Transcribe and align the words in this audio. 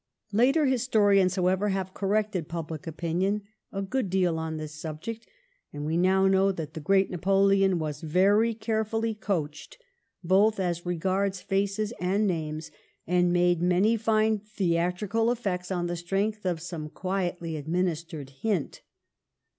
Later 0.31 0.65
historians, 0.65 1.35
how 1.35 1.43
"THE 1.43 1.55
GRAND 1.55 1.61
OLD 1.61 1.61
MAN" 1.75 1.85
431 1.93 2.09
ever, 2.09 2.09
have 2.09 2.25
corrected 2.25 2.49
public 2.49 2.87
opinion 2.87 3.41
a 3.71 3.81
good 3.83 4.09
deal 4.09 4.39
on 4.39 4.57
this 4.57 4.73
subject, 4.73 5.27
and 5.71 5.85
we 5.85 5.95
now 5.95 6.25
know 6.25 6.51
that 6.51 6.73
the 6.73 6.79
great 6.79 7.11
Napoleon 7.11 7.77
was 7.77 8.01
very 8.01 8.55
carefully" 8.55 9.13
coached" 9.29 9.77
both 10.23 10.59
as 10.59 10.87
regards 10.87 11.41
faces 11.41 11.93
and 11.99 12.25
names, 12.25 12.71
and 13.05 13.31
made 13.31 13.61
many 13.61 13.95
fine 13.95 14.39
theat 14.39 14.95
rical 14.95 15.31
effects 15.31 15.69
on 15.69 15.85
the 15.85 15.95
strength 15.95 16.47
of 16.47 16.63
some 16.63 16.89
quietly 16.89 17.51
admin 17.53 17.85
istered 17.91 18.29
hint. 18.31 18.81